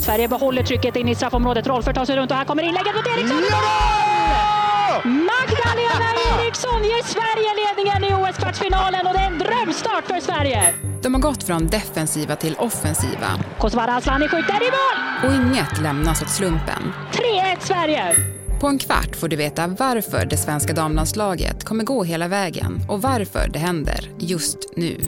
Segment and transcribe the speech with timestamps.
[0.00, 1.66] Sverige behåller trycket in i straffområdet.
[1.66, 3.42] Rolför tar sig runt och här kommer inlägget mot Eriksson.
[3.50, 5.00] Ja!
[5.04, 6.08] Magdalena
[6.42, 10.74] Eriksson ger Sverige ledningen i OS-kvartsfinalen och det är en drömstart för Sverige.
[11.02, 13.28] De har gått från defensiva till offensiva.
[13.58, 15.28] Kosovare Asllani skjuter i mål!
[15.30, 16.92] Och inget lämnas åt slumpen.
[17.12, 18.14] 3-1 Sverige!
[18.60, 23.02] På en kvart får du veta varför det svenska damlandslaget kommer gå hela vägen och
[23.02, 25.00] varför det händer just nu.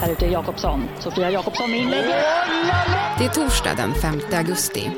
[0.00, 0.82] Här ute är Jakobsson.
[1.00, 2.14] Sofia Jakobsson med inlägget.
[3.18, 4.90] Det är torsdag den 5 augusti.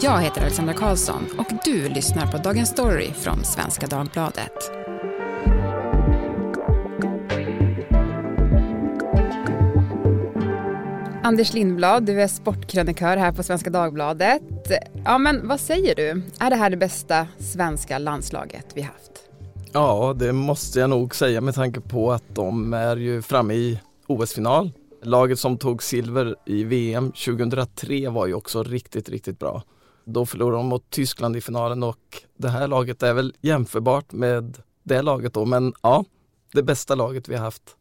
[0.00, 4.81] Jag heter Alexandra Karlsson och du lyssnar på Dagens Story från Svenska Dagbladet.
[11.24, 14.42] Anders Lindblad, du är sportkrönikör här på Svenska Dagbladet.
[15.04, 16.22] Ja, men vad säger du?
[16.38, 19.12] Är det här det bästa svenska landslaget vi haft?
[19.72, 23.80] Ja, det måste jag nog säga med tanke på att de är ju framme i
[24.06, 24.72] OS-final.
[25.02, 29.62] Laget som tog silver i VM 2003 var ju också riktigt, riktigt bra.
[30.04, 34.58] Då förlorade de mot Tyskland i finalen och det här laget är väl jämförbart med
[34.82, 36.04] det laget då, men ja,
[36.52, 37.76] det bästa laget vi har haft.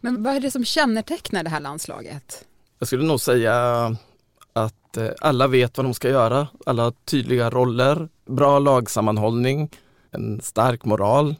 [0.00, 2.44] Men vad är det som kännetecknar det här landslaget?
[2.78, 3.96] Jag skulle nog säga
[4.52, 6.48] att eh, alla vet vad de ska göra.
[6.66, 9.70] Alla har tydliga roller, bra lagsammanhållning,
[10.10, 11.34] en stark moral.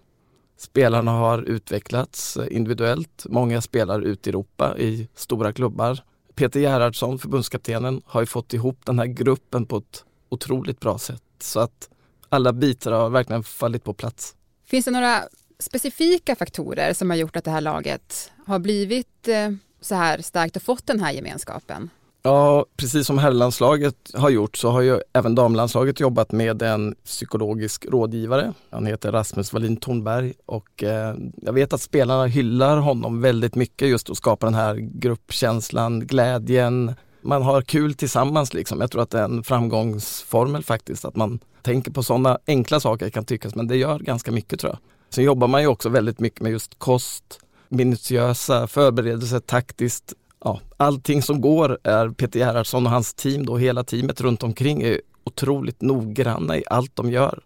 [0.59, 3.27] Spelarna har utvecklats eh, individuellt.
[3.29, 5.99] Många spelar ute i Europa i stora klubbar.
[6.35, 11.23] Peter Gerhardsson, förbundskaptenen, har ju fått ihop den här gruppen på ett otroligt bra sätt.
[11.41, 11.89] Så att
[12.29, 14.35] alla bitar har verkligen fallit på plats.
[14.67, 15.23] Finns det några
[15.59, 20.57] specifika faktorer som har gjort att det här laget har blivit eh, så här starkt
[20.57, 21.91] och fått den här gemenskapen?
[22.27, 27.87] Ja, precis som herrlandslaget har gjort så har ju även damlandslaget jobbat med en psykologisk
[27.87, 28.53] rådgivare.
[28.71, 33.89] Han heter Rasmus Wallin Thornberg och eh, jag vet att spelarna hyllar honom väldigt mycket
[33.89, 36.95] just att skapa den här gruppkänslan, glädjen.
[37.23, 38.81] Man har kul tillsammans liksom.
[38.81, 43.11] Jag tror att det är en framgångsformel faktiskt, att man tänker på sådana enkla saker
[43.11, 44.79] kan tyckas, men det gör ganska mycket tror jag.
[45.11, 50.13] Sen jobbar man ju också väldigt mycket med just kost, minutiösa förberedelser, taktiskt.
[50.45, 54.83] Ja, allting som går är Peter Gerhardsson och hans team då, hela teamet runt omkring
[54.83, 57.41] är otroligt noggranna i allt de gör.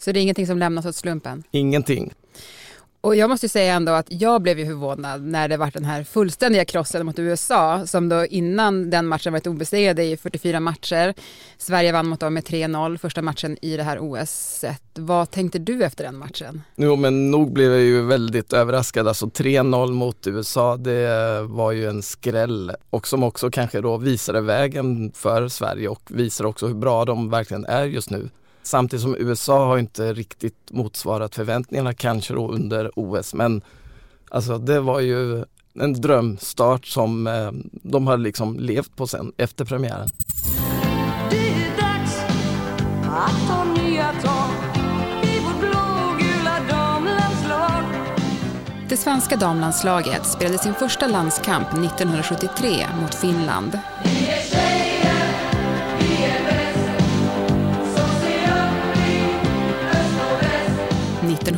[0.00, 1.42] Så det är ingenting som lämnas åt slumpen?
[1.50, 2.12] Ingenting.
[3.06, 6.04] Och jag måste säga ändå att jag blev ju förvånad när det var den här
[6.04, 11.14] fullständiga krossen mot USA som då innan den matchen varit obesegrade i 44 matcher.
[11.58, 14.64] Sverige vann mot dem med 3-0 första matchen i det här OS.
[14.94, 16.62] Vad tänkte du efter den matchen?
[16.76, 19.08] Jo men nog blev jag ju väldigt överraskad.
[19.08, 24.40] Alltså 3-0 mot USA det var ju en skräll och som också kanske då visade
[24.40, 28.28] vägen för Sverige och visar också hur bra de verkligen är just nu.
[28.66, 33.62] Samtidigt som USA har inte riktigt motsvarat förväntningarna kanske då under OS men
[34.30, 35.44] alltså det var ju
[35.80, 37.50] en drömstart som eh,
[37.82, 40.08] de har liksom levt på sen efter premiären.
[41.30, 42.18] Det är dags
[43.02, 44.50] att ta nya tag
[45.22, 47.84] i vårt blågula damlandslag.
[48.88, 53.78] Det svenska damlandslaget spelade sin första landskamp 1973 mot Finland.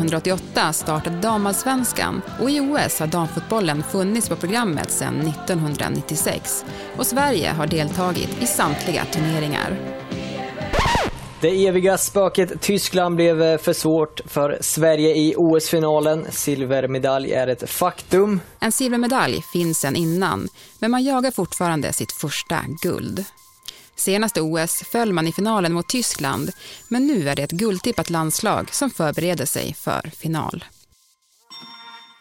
[0.09, 6.65] 1988 startade damallsvenskan och i OS har damfotbollen funnits på programmet sedan 1996
[6.97, 9.77] och Sverige har deltagit i samtliga turneringar.
[11.41, 16.27] Det eviga spöket Tyskland blev eh, för svårt för Sverige i OS-finalen.
[16.31, 18.41] Silvermedalj är ett faktum.
[18.61, 20.49] En silvermedalj finns sedan innan,
[20.79, 23.25] men man jagar fortfarande sitt första guld.
[23.99, 26.51] Senaste OS föll man i finalen mot Tyskland,
[26.89, 30.65] men nu är det ett guldtippat landslag som förbereder sig för final.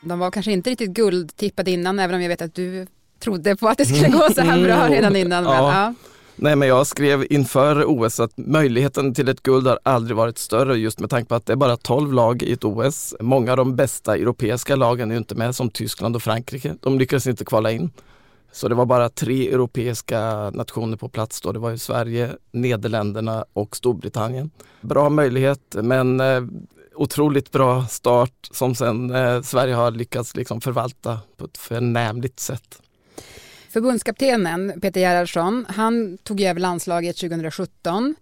[0.03, 2.88] De var kanske inte riktigt guldtippade innan, även om jag vet att du
[3.19, 4.91] trodde på att det skulle gå så här bra mm.
[4.91, 5.43] redan innan.
[5.43, 5.73] Men, ja.
[5.73, 5.93] Ja.
[6.35, 10.77] Nej men jag skrev inför OS att möjligheten till ett guld har aldrig varit större
[10.77, 13.15] just med tanke på att det är bara 12 lag i ett OS.
[13.19, 16.75] Många av de bästa europeiska lagen är inte med som Tyskland och Frankrike.
[16.81, 17.91] De lyckades inte kvala in.
[18.52, 21.52] Så det var bara tre europeiska nationer på plats då.
[21.52, 24.51] Det var ju Sverige, Nederländerna och Storbritannien.
[24.81, 26.42] Bra möjlighet men eh,
[26.95, 32.81] otroligt bra start som sen eh, Sverige har lyckats liksom förvalta på ett förnämligt sätt.
[33.69, 38.16] Förbundskaptenen Peter Gerhardsson, han tog över landslaget 2017.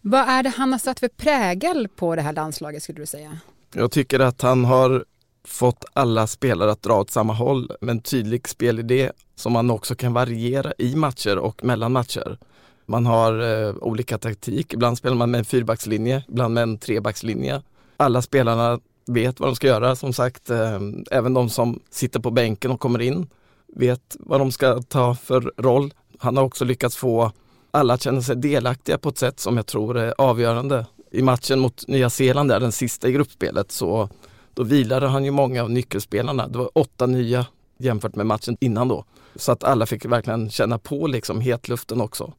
[0.00, 3.38] Vad är det han har satt för prägel på det här landslaget skulle du säga?
[3.74, 5.04] Jag tycker att han har
[5.44, 9.94] fått alla spelare att dra åt samma håll med en tydlig spelidé som man också
[9.94, 12.38] kan variera i matcher och mellan matcher.
[12.86, 17.62] Man har eh, olika taktik, ibland spelar man med en fyrbackslinje, ibland med en trebackslinje.
[17.96, 20.80] Alla spelarna vet vad de ska göra som sagt, eh,
[21.10, 23.26] även de som sitter på bänken och kommer in
[23.76, 25.94] vet vad de ska ta för roll.
[26.18, 27.32] Han har också lyckats få
[27.70, 30.86] alla att känna sig delaktiga på ett sätt som jag tror är avgörande.
[31.10, 34.08] I matchen mot Nya Zeeland, där den sista i gruppspelet, så
[34.54, 36.48] då vilade han ju många av nyckelspelarna.
[36.48, 37.46] Det var åtta nya
[37.78, 39.04] jämfört med matchen innan då.
[39.36, 42.32] Så att alla fick verkligen känna på liksom hetluften också.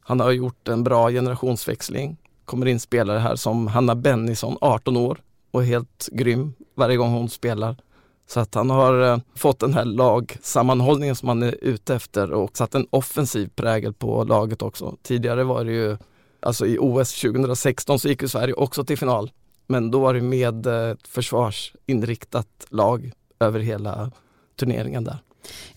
[0.00, 2.16] Han har gjort en bra generationsväxling.
[2.44, 5.20] Kommer in spelare här som Hanna Bennison, 18 år
[5.50, 7.76] och helt grym varje gång hon spelar.
[8.26, 12.56] Så att han har eh, fått den här lagsammanhållningen som han är ute efter och
[12.56, 14.96] satt en offensiv prägel på laget också.
[15.02, 15.96] Tidigare var det ju,
[16.40, 19.30] alltså i OS 2016 så gick ju Sverige också till final.
[19.70, 24.10] Men då var det med ett försvarsinriktat lag över hela
[24.56, 25.18] turneringen där.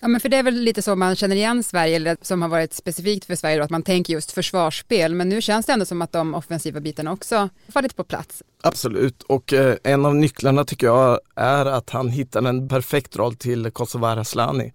[0.00, 2.48] Ja men för det är väl lite så man känner igen Sverige, eller som har
[2.48, 5.14] varit specifikt för Sverige, då, att man tänker just försvarsspel.
[5.14, 8.42] Men nu känns det ändå som att de offensiva bitarna också fallit på plats.
[8.62, 13.34] Absolut, och eh, en av nycklarna tycker jag är att han hittar en perfekt roll
[13.34, 14.72] till Kosovare Slani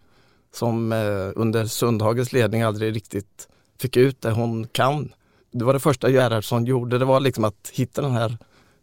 [0.54, 3.48] som eh, under Sundhagens ledning aldrig riktigt
[3.82, 5.14] fick ut det hon kan.
[5.52, 8.38] Det var det första Gerhardsson gjorde, det var liksom att hitta den här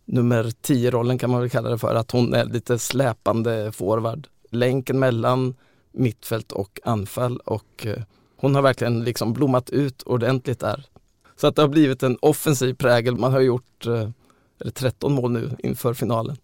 [0.07, 4.29] nummer 10-rollen kan man väl kalla det för, att hon är lite släpande forward.
[4.51, 5.55] Länken mellan
[5.93, 8.03] mittfält och anfall och eh,
[8.37, 10.87] hon har verkligen liksom blommat ut ordentligt där.
[11.37, 13.17] Så att det har blivit en offensiv prägel.
[13.17, 16.37] Man har gjort eh, 13 mål nu inför finalen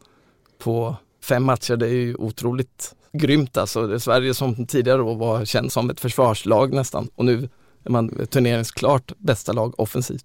[0.58, 1.76] på fem matcher.
[1.76, 3.86] Det är ju otroligt grymt alltså.
[3.86, 7.48] Det är Sverige som tidigare då var känd som ett försvarslag nästan och nu
[7.84, 10.24] är man turneringsklart bästa lag offensivt.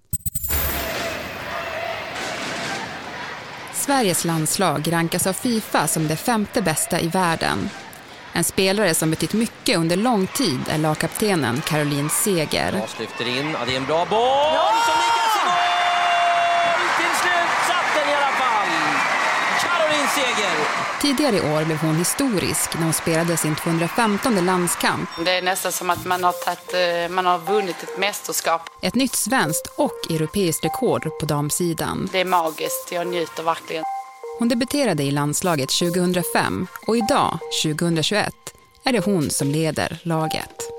[3.88, 7.70] Sveriges landslag rankas av Fifa som det femte bästa i världen
[8.32, 12.72] en spelare som betytt mycket under lång tid är lagkaptenen Caroline Seger.
[12.72, 14.72] Lars lyfter in, ja, det är en bra boll ja!
[14.86, 15.54] som nickas i mål!
[16.98, 18.68] Till slut satt den i alla fall!
[19.62, 20.78] Caroline Seger!
[21.00, 25.10] Tidigare i år blev hon historisk när hon spelade sin 215 landskamp.
[25.24, 28.62] Det är nästan som att man har, tagit, eh, man har vunnit ett mästerskap.
[28.82, 32.08] Ett nytt svenskt och europeiskt rekord på damsidan.
[32.12, 33.84] Det är magiskt, jag njuter verkligen.
[34.38, 38.34] Hon debuterade i landslaget 2005 och idag, 2021,
[38.84, 40.70] är det hon som leder laget.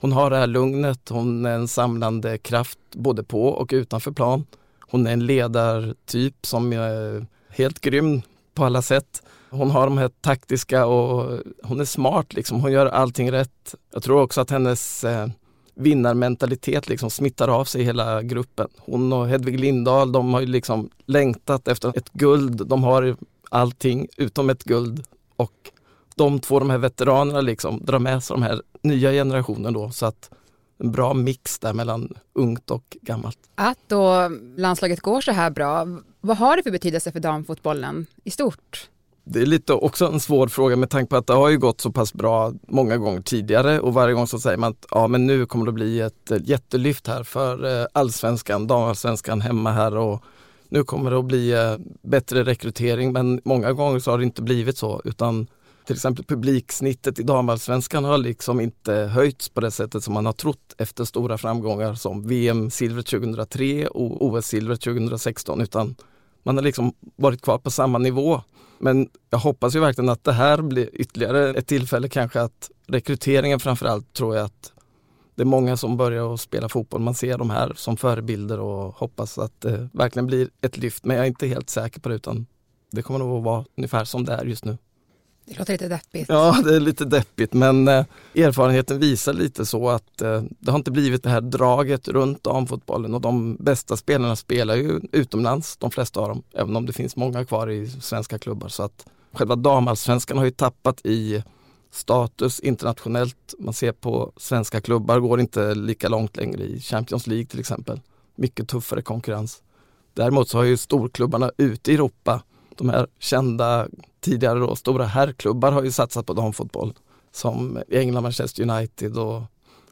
[0.00, 4.46] Hon har det här lugnet, hon är en samlande kraft både på och utanför plan.
[4.80, 8.22] Hon är en ledartyp som är helt grym
[8.54, 9.22] på alla sätt.
[9.50, 12.60] Hon har de här taktiska och hon är smart liksom.
[12.60, 13.74] Hon gör allting rätt.
[13.92, 15.26] Jag tror också att hennes eh,
[15.74, 18.68] vinnarmentalitet liksom smittar av sig hela gruppen.
[18.78, 22.66] Hon och Hedvig Lindahl, de har ju liksom längtat efter ett guld.
[22.66, 23.16] De har
[23.50, 25.04] allting utom ett guld
[25.36, 25.70] och
[26.14, 30.06] de två, de här veteranerna liksom, drar med sig de här nya generationen då så
[30.06, 30.30] att
[30.78, 33.38] en bra mix där mellan ungt och gammalt.
[33.54, 35.86] Att då landslaget går så här bra,
[36.20, 38.88] vad har det för betydelse för damfotbollen i stort?
[39.24, 41.80] Det är lite också en svår fråga med tanke på att det har ju gått
[41.80, 45.26] så pass bra många gånger tidigare och varje gång så säger man att ja men
[45.26, 50.22] nu kommer det bli ett jättelyft här för eh, allsvenskan, damallsvenskan hemma här och
[50.68, 54.42] nu kommer det att bli eh, bättre rekrytering men många gånger så har det inte
[54.42, 55.46] blivit så utan
[55.86, 60.32] till exempel publiksnittet i damallsvenskan har liksom inte höjts på det sättet som man har
[60.32, 65.94] trott efter stora framgångar som VM-silvret 2003 och OS-silvret 2016 utan
[66.42, 68.40] man har liksom varit kvar på samma nivå
[68.78, 73.60] men jag hoppas ju verkligen att det här blir ytterligare ett tillfälle kanske att rekryteringen
[73.60, 74.72] framförallt tror jag att
[75.34, 77.00] det är många som börjar att spela fotboll.
[77.00, 81.04] Man ser de här som förebilder och hoppas att det verkligen blir ett lyft.
[81.04, 82.46] Men jag är inte helt säker på det utan
[82.90, 84.78] det kommer nog att vara ungefär som det är just nu.
[85.44, 86.28] Det låter lite deppigt.
[86.28, 90.78] Ja, det är lite deppigt men eh, erfarenheten visar lite så att eh, det har
[90.78, 95.90] inte blivit det här draget runt damfotbollen och de bästa spelarna spelar ju utomlands, de
[95.90, 98.68] flesta av dem, även om det finns många kvar i svenska klubbar.
[98.68, 101.42] Så att själva damallsvenskan har ju tappat i
[101.90, 103.54] status internationellt.
[103.58, 108.00] Man ser på svenska klubbar går inte lika långt längre i Champions League till exempel.
[108.36, 109.62] Mycket tuffare konkurrens.
[110.14, 112.42] Däremot så har ju storklubbarna ute i Europa,
[112.76, 113.88] de här kända
[114.22, 116.92] tidigare då, stora herrklubbar har ju satsat på damfotboll.
[117.32, 119.42] Som i England, Manchester United och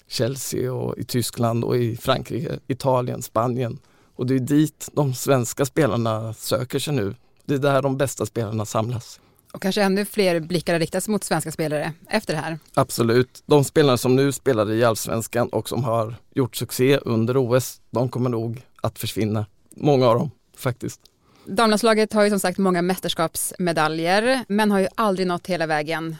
[0.09, 3.79] Chelsea och i Tyskland och i Frankrike, Italien, Spanien.
[4.17, 7.15] Och det är dit de svenska spelarna söker sig nu.
[7.45, 9.21] Det är där de bästa spelarna samlas.
[9.53, 12.59] Och kanske ännu fler blickar riktas mot svenska spelare efter det här?
[12.75, 13.43] Absolut.
[13.47, 18.09] De spelarna som nu spelar i allsvenskan och som har gjort succé under OS, de
[18.09, 19.47] kommer nog att försvinna.
[19.77, 21.01] Många av dem faktiskt.
[21.45, 26.17] Damlandslaget har ju som sagt många mästerskapsmedaljer men har ju aldrig nått hela vägen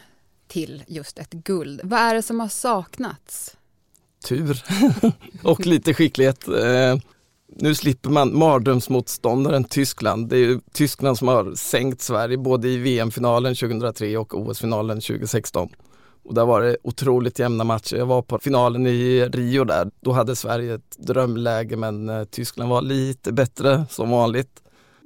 [0.47, 1.81] till just ett guld.
[1.83, 3.57] Vad är det som har saknats?
[4.25, 4.63] Tur
[5.43, 6.47] och lite skicklighet.
[6.47, 6.95] Eh,
[7.55, 10.29] nu slipper man mardrömsmotståndaren Tyskland.
[10.29, 15.69] Det är ju Tyskland som har sänkt Sverige både i VM-finalen 2003 och OS-finalen 2016.
[16.23, 17.95] Och där var det otroligt jämna matcher.
[17.95, 19.91] Jag var på finalen i Rio där.
[20.01, 24.60] Då hade Sverige ett drömläge men eh, Tyskland var lite bättre som vanligt.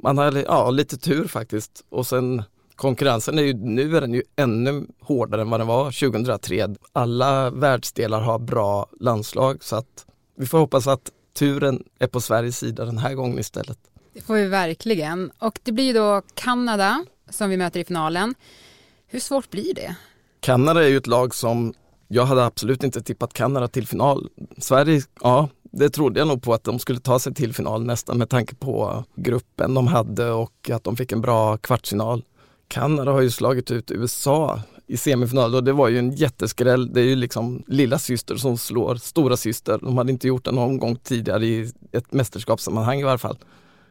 [0.06, 1.86] Man hade ja, lite tur faktiskt.
[1.90, 2.44] Och sen
[2.76, 6.76] konkurrensen är ju, nu är den ju ännu hårdare än vad den var 2003.
[6.94, 10.06] Alla världsdelar har bra landslag så att
[10.38, 13.78] vi får hoppas att turen är på Sveriges sida den här gången istället.
[14.14, 15.32] Det får vi verkligen.
[15.40, 18.36] Och det blir då Kanada som vi möter i finalen.
[19.08, 19.96] Hur svårt blir det?
[20.40, 21.74] Kanada är ju ett lag som
[22.08, 24.30] jag hade absolut inte tippat Kanada till final.
[24.58, 28.18] Sverige, ja, det trodde jag nog på att de skulle ta sig till final nästan
[28.18, 32.24] med tanke på gruppen de hade och att de fick en bra kvartsfinal.
[32.68, 36.94] Kanada har ju slagit ut USA i semifinal och det var ju en jätteskräll.
[36.94, 39.80] Det är ju liksom lilla syster som slår stora syster.
[39.82, 43.38] De hade inte gjort det någon gång tidigare i ett mästerskapssammanhang i varje fall.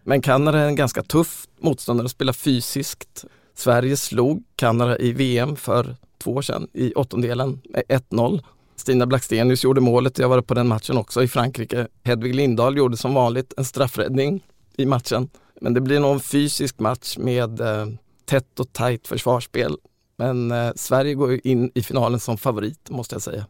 [0.03, 3.25] Men Kanada är en ganska tuff motståndare att spela fysiskt.
[3.55, 8.43] Sverige slog Kanada i VM för två år sedan i åttondelen med 1-0.
[8.77, 11.89] Stina Blackstenius gjorde målet, jag var på den matchen också i Frankrike.
[12.03, 15.29] Hedvig Lindahl gjorde som vanligt en straffräddning i matchen.
[15.61, 17.87] Men det blir nog en fysisk match med eh,
[18.25, 19.77] tätt och tajt försvarsspel.
[20.17, 23.47] Men eh, Sverige går in i finalen som favorit måste jag säga.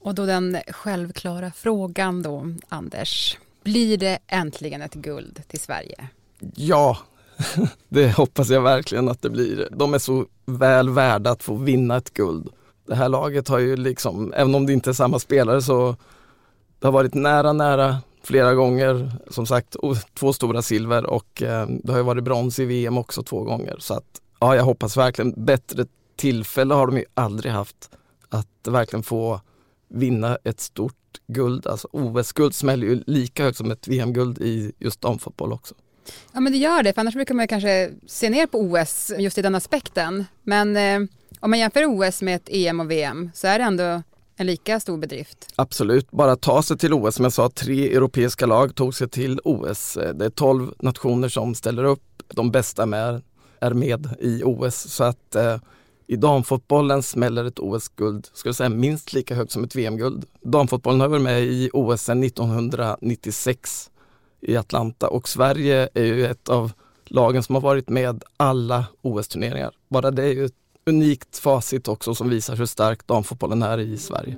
[0.00, 3.38] Och då den självklara frågan då, Anders.
[3.62, 6.08] Blir det äntligen ett guld till Sverige?
[6.54, 6.98] Ja,
[7.88, 9.68] det hoppas jag verkligen att det blir.
[9.70, 12.48] De är så väl värda att få vinna ett guld.
[12.86, 15.96] Det här laget har ju liksom, även om det inte är samma spelare så
[16.78, 19.12] det har varit nära, nära flera gånger.
[19.30, 19.76] Som sagt,
[20.14, 23.76] två stora silver och eh, det har ju varit brons i VM också två gånger.
[23.78, 25.86] Så att ja, jag hoppas verkligen bättre
[26.16, 27.90] tillfälle har de ju aldrig haft
[28.28, 29.40] att verkligen få
[29.88, 30.94] vinna ett stort
[31.26, 31.66] guld.
[31.66, 35.74] Alltså OS-guld smäller ju lika högt som ett VM-guld i just damfotboll också.
[36.32, 39.38] Ja men det gör det, för annars brukar man kanske se ner på OS just
[39.38, 40.24] i den aspekten.
[40.42, 41.08] Men eh,
[41.44, 44.02] om man jämför OS med ett EM och VM så är det ändå
[44.36, 45.48] en lika stor bedrift.
[45.56, 47.14] Absolut, bara ta sig till OS.
[47.14, 49.98] Som jag sa, tre europeiska lag tog sig till OS.
[50.14, 52.22] Det är tolv nationer som ställer upp.
[52.34, 53.22] De bästa med,
[53.60, 54.76] är med i OS.
[54.76, 55.56] Så att eh,
[56.06, 60.24] i damfotbollen smäller ett OS-guld, skulle säga minst lika högt som ett VM-guld.
[60.42, 63.90] Damfotbollen har varit med i OS sedan 1996
[64.40, 66.72] i Atlanta och Sverige är ju ett av
[67.04, 69.70] lagen som har varit med alla OS-turneringar.
[69.88, 73.96] Bara det är ju ett unikt facit också som visar hur stark damfotbollen är i
[73.96, 74.36] Sverige.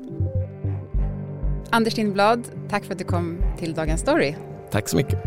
[1.70, 4.34] Anders Lindblad, tack för att du kom till Dagens Story.
[4.70, 5.18] Tack så mycket.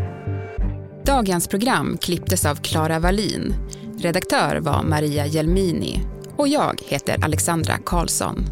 [1.06, 3.54] Dagens program klipptes av Klara Wallin.
[3.98, 6.02] Redaktör var Maria Jelmini
[6.38, 8.46] och jag heter Alexandra Karlsson.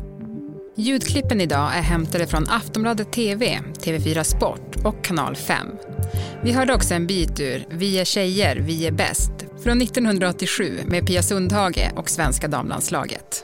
[0.75, 5.67] Ljudklippen idag är hämtade från Aftonbladet TV, TV4 Sport och Kanal 5.
[6.43, 11.07] Vi hörde också en bit ur Vi är tjejer, vi är bäst från 1987 med
[11.07, 13.43] Pia Sundhage och svenska damlandslaget.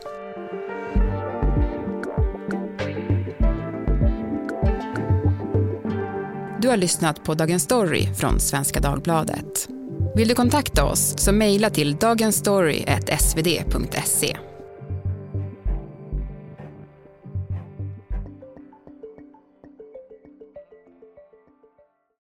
[6.62, 9.68] Du har lyssnat på Dagens Story från Svenska Dagbladet.
[10.16, 14.38] Vill du kontakta oss så mejla till dagensstory.svd.se.